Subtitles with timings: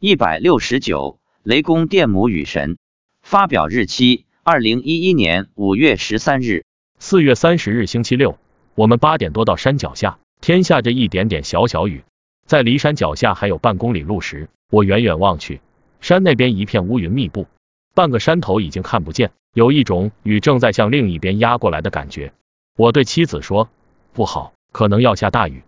[0.00, 2.78] 一百六十九，雷公电母雨神。
[3.20, 6.64] 发表日期：二零一一年五月十三日。
[7.00, 8.38] 四月三十日星期六，
[8.76, 12.04] 我们八点多到山脚下，天下着一点点小小雨。
[12.46, 15.60] 在离山脚下还有半公里路时，我远远望去，
[16.00, 17.48] 山那边一片乌云密布，
[17.92, 22.32] 半个山头已经看不见，有一种雨正在向另一边压过来的感觉。
[22.76, 23.68] 我对妻子说
[24.14, 25.64] ：“不好，可能要下大雨。”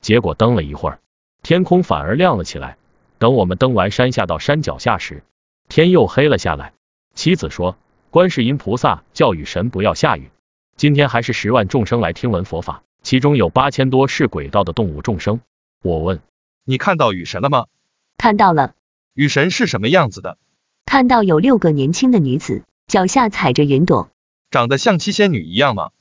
[0.00, 1.00] 结果登了一会儿，
[1.42, 2.76] 天空反而亮了起来。
[3.24, 5.24] 等我们登完山下到山脚下时，
[5.70, 6.74] 天又黑了下来。
[7.14, 7.78] 妻子说
[8.12, 10.28] ：“观世音菩萨教雨神不要下雨。
[10.76, 15.40] 今天还是十万众生来听闻佛法，其中有八千多是鬼道的动物众生。”
[15.80, 16.20] 我问
[16.66, 17.64] ：“你看到雨神了吗？”
[18.18, 18.74] 看到了。
[19.14, 20.36] 雨神是什么样子的？
[20.84, 24.10] 看到有六个年轻的女子，脚下踩着云朵，
[24.50, 25.92] 长得像七仙女一样吗？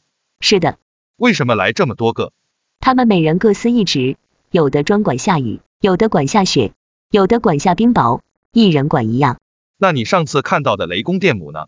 [0.42, 0.78] 是的。
[1.16, 2.34] 为什么来这么多个？
[2.81, 4.17] 他们每人各司一职，
[4.52, 6.73] 有的专管下雨，有的管下雪。
[7.13, 8.22] 有的管下冰雹，
[8.53, 9.38] 一人管一样。
[9.77, 11.67] 那你上次看到的雷公电母呢？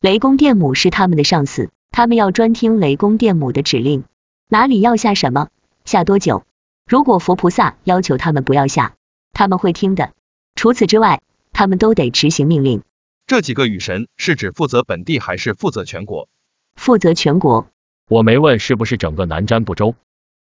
[0.00, 4.04] 雷公电母是他们的上司，他们要专听雷公电母的指令，
[4.48, 5.50] 哪里要下什么，
[5.84, 6.46] 下多久。
[6.86, 8.94] 如果佛菩萨要求他们不要下，
[9.34, 10.14] 他们会听的。
[10.54, 11.20] 除此之外，
[11.52, 12.82] 他们都得执行命令。
[13.26, 16.30] 这几个雨神是指负责本地还是负责全国？
[16.74, 17.66] 负责全国。
[18.08, 19.94] 我没问是不是整个南瞻部洲。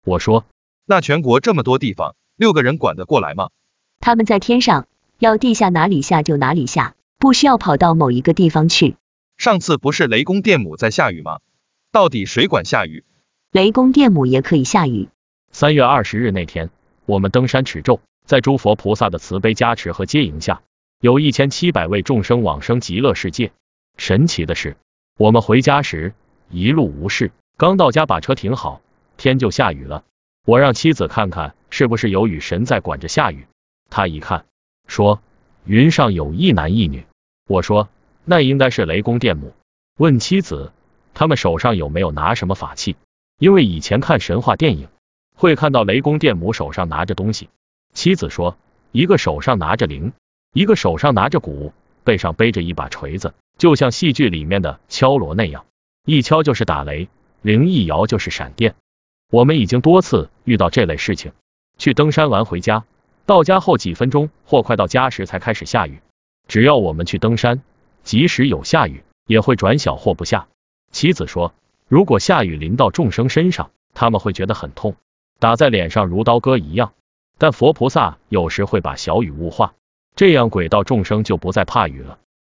[0.05, 0.45] 我说，
[0.85, 3.49] 那全国这么多地方，六个人管得过来吗？
[3.99, 4.87] 他们在天上，
[5.19, 8.95] 要地下哪里下就哪里下，不需要跑到某一个地方去。
[9.37, 11.39] 上次不是雷公电母在下雨吗？
[11.91, 13.03] 到底谁管下雨？
[13.51, 15.09] 雷公电母也可以下雨。
[15.51, 16.69] 三月二十日那天，
[17.05, 20.61] 我们登山持咒，在诸佛菩萨的慈悲加持和接引下，
[20.99, 23.51] 有一千七百位众生往生极乐世界。
[23.97, 24.77] 神奇的是，
[25.17, 26.13] 我们回家时
[26.49, 28.81] 一路无事，刚到家把车停好，
[29.17, 30.03] 天就下雨了。
[30.45, 33.47] 我让妻子看看是不是有雨神在管着下雨。
[33.89, 34.45] 他一看，
[34.87, 35.21] 说
[35.65, 37.05] 云上有一男一女。
[37.47, 37.89] 我说
[38.25, 39.53] 那应该是雷公电母。
[39.97, 40.71] 问妻子，
[41.13, 42.95] 他们手上有没有拿什么法器？
[43.39, 44.87] 因为以前看神话电影，
[45.35, 47.49] 会看到雷公电母手上拿着东西。
[47.93, 48.57] 妻子说，
[48.91, 50.13] 一个手上拿着铃，
[50.53, 55.65] 一个手上拿着鼓，背上背着一把锤子，就像戏剧里面的敲锣那样，
[56.05, 57.09] 一敲就是打雷，
[57.41, 58.75] 铃一摇就是闪电。
[59.31, 61.31] 我们已经多次遇到这类事情。
[61.77, 62.85] 去登山完回家。
[63.27, 65.99] 到家后几分钟或快到家时才开始下雨，
[66.47, 67.61] 只要我们去登山，
[68.01, 70.47] 即使有下雨，也会转小或不下。
[70.93, 71.53] 妻子说，
[71.89, 74.95] 如果下雨淋到众生身上，他们会觉得很痛，
[75.39, 76.93] 打在脸上如刀割一样。
[77.37, 79.73] 但佛菩萨有时会把小雨雾化，
[80.15, 82.19] 这样鬼道众生就不再怕雨了。